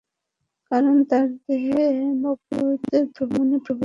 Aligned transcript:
কারণ, 0.71 0.95
তাঁর 1.09 1.27
দেহে 1.39 1.85
নবুওতের 2.21 3.05
ধমনী 3.15 3.57
প্রবাহিত 3.57 3.67
ছিল। 3.67 3.79